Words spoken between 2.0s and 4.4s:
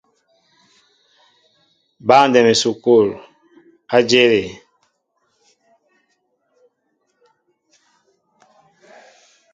Băndɛm esukul a jȇl